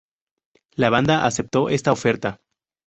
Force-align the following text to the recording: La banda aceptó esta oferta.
La 0.73 0.89
banda 0.89 1.27
aceptó 1.27 1.69
esta 1.69 1.91
oferta. 1.91 2.41